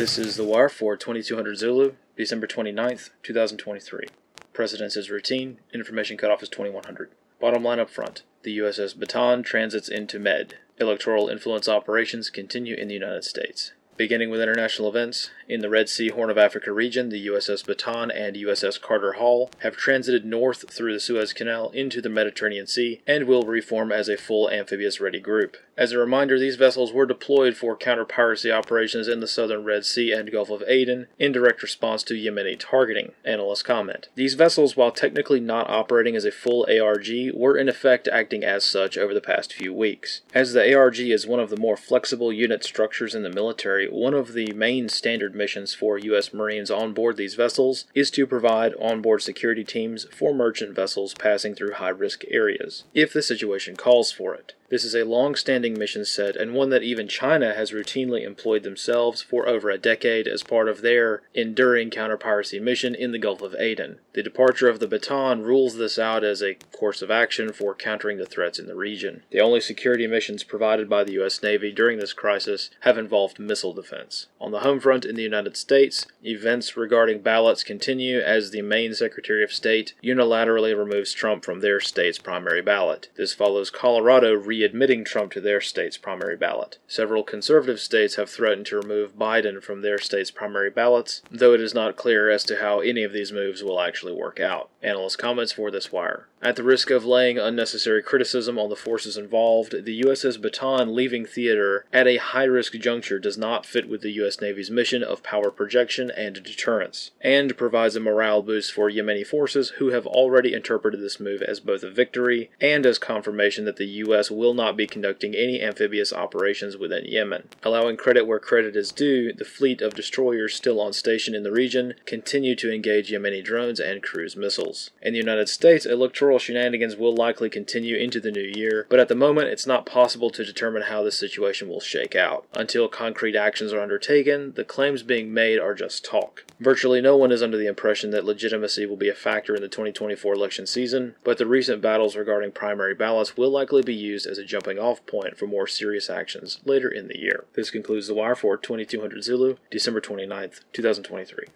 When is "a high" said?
102.06-102.44